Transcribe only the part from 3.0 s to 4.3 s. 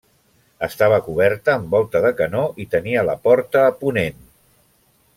la porta a ponent.